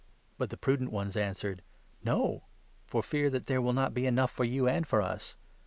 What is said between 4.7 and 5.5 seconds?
for us.